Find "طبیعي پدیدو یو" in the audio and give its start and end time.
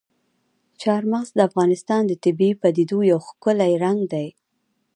2.23-3.19